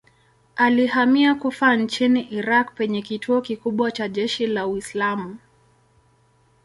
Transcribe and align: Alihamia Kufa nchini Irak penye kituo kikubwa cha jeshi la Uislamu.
Alihamia 0.55 1.35
Kufa 1.35 1.75
nchini 1.75 2.21
Irak 2.21 2.75
penye 2.75 3.01
kituo 3.01 3.41
kikubwa 3.41 3.91
cha 3.91 4.09
jeshi 4.09 4.47
la 4.47 4.67
Uislamu. 4.67 5.37